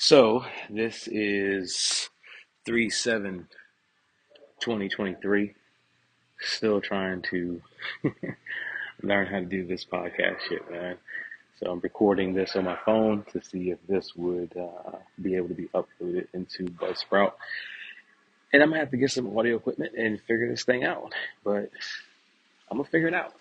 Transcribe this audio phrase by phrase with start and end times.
[0.00, 2.08] So this is
[2.64, 3.48] 3 7
[4.60, 5.54] 2023.
[6.40, 7.60] Still trying to
[9.02, 10.98] learn how to do this podcast shit, man.
[11.58, 15.48] So I'm recording this on my phone to see if this would uh, be able
[15.48, 17.32] to be uploaded into Buzzsprout.
[18.52, 21.12] And I'm gonna have to get some audio equipment and figure this thing out.
[21.42, 21.70] But
[22.70, 23.34] I'm gonna figure it out.